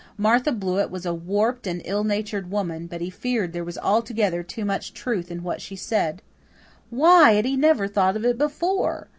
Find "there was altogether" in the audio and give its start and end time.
3.53-4.41